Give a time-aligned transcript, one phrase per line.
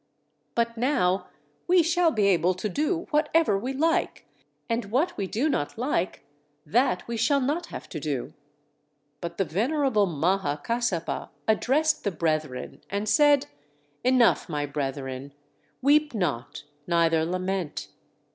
[0.55, 1.27] But now
[1.67, 4.25] we shall be able to do whatever we like;
[4.67, 6.23] and what we do not like
[6.65, 8.33] that we shall not have to do!"
[9.21, 13.45] But the venerable Maha Kassapa addressed the brethren, and said:
[14.03, 15.33] "Enough, my brethren!
[15.83, 17.89] Weep not, neither lament!